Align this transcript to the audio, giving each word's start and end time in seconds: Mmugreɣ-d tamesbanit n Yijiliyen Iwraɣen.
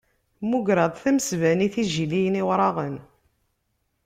Mmugreɣ-d 0.43 0.95
tamesbanit 1.03 1.75
n 1.75 1.79
Yijiliyen 1.81 2.39
Iwraɣen. 2.41 2.95